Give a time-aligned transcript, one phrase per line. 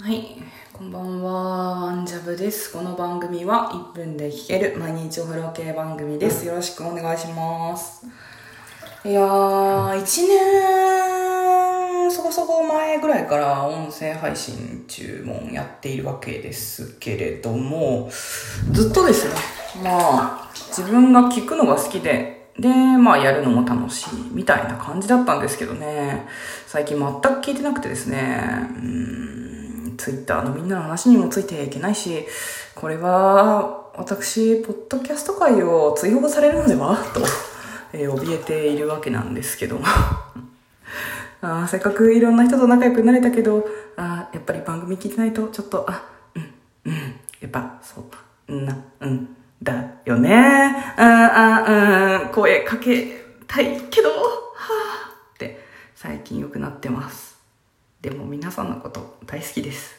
[0.00, 0.42] はい、
[0.72, 2.72] こんばんは、アンジャブです。
[2.72, 6.44] この番組は1分で聴ける毎日お風呂系番組です。
[6.44, 8.04] よろしくお願いします。
[9.04, 10.26] いやー、1
[12.04, 18.10] 年そこそこ前ぐらいから音声配信注文やっているわけですけれども、
[18.72, 19.34] ずっとですね、
[19.84, 26.26] まあ、自分が聞くのが好きで、で、まあやるのも楽しいみたいな感じだったんですけどね、
[26.66, 29.43] 最近全く聞いてなくてですね、うーん、
[30.04, 32.26] ツイッターのみんなの話にもついていけないし、
[32.74, 36.98] これは私、ポッドキャスト界を追放されるのでは？
[37.14, 37.22] と、
[37.94, 39.86] えー怯えているわけなんですけども。
[41.40, 46.02] あせっかくいろんな人と仲良くなれたけど、あやっぱり番組聞いてないと、ちょっと、あ、
[46.34, 46.94] うん、うん、
[47.40, 48.04] やっぱ、そう
[48.46, 50.94] だ、な、うん、だよね。
[50.98, 55.64] あーあ、うん、声かけたいけど、はぁ、って、
[55.94, 57.33] 最近良くなってます。
[58.04, 59.98] でも皆さんのこと大好きです。